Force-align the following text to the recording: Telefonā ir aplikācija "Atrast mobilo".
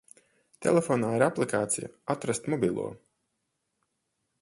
Telefonā 0.65 1.11
ir 1.19 1.25
aplikācija 1.27 1.91
"Atrast 2.17 2.51
mobilo". 2.57 2.89